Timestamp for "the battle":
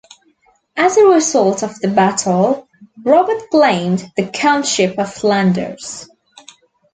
1.79-2.67